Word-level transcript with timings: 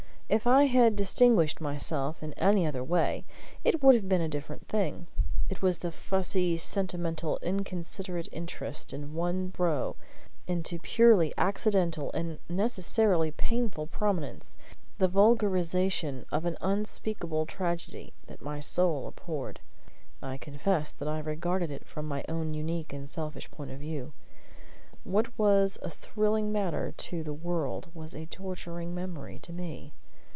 If 0.33 0.47
I 0.47 0.67
had 0.67 0.95
distinguished 0.95 1.59
myself 1.59 2.23
in 2.23 2.31
any 2.35 2.65
other 2.65 2.85
way, 2.85 3.25
it 3.65 3.83
would 3.83 3.95
have 3.95 4.07
been 4.07 4.21
a 4.21 4.29
different 4.29 4.65
thing. 4.69 5.07
It 5.49 5.61
was 5.61 5.79
the 5.79 5.91
fussy, 5.91 6.55
sentimental, 6.55 7.37
inconsiderate 7.41 8.29
interest 8.31 8.93
in 8.93 9.13
one 9.13 9.51
thrown 9.51 9.95
into 10.47 10.79
purely 10.79 11.33
accidental 11.37 12.11
and 12.13 12.39
necessarily 12.47 13.31
painful 13.31 13.87
prominence 13.87 14.57
the 14.99 15.09
vulgarization 15.09 16.25
of 16.31 16.45
an 16.45 16.55
unspeakable 16.61 17.45
tragedy 17.45 18.13
that 18.27 18.41
my 18.41 18.61
soul 18.61 19.07
abhorred. 19.09 19.59
I 20.21 20.37
confess 20.37 20.93
that 20.93 21.09
I 21.09 21.19
regarded 21.19 21.71
it 21.71 21.85
from 21.85 22.07
my 22.07 22.23
own 22.29 22.53
unique 22.53 22.93
and 22.93 23.09
selfish 23.09 23.51
point 23.51 23.71
of 23.71 23.79
view. 23.79 24.13
What 25.03 25.37
was 25.37 25.77
a 25.81 25.89
thrilling 25.89 26.53
matter 26.53 26.93
to 26.95 27.21
the 27.21 27.33
world 27.33 27.89
was 27.93 28.15
a 28.15 28.27
torturing 28.27 28.95
memory 28.95 29.37
to 29.39 29.51
me. 29.51 29.93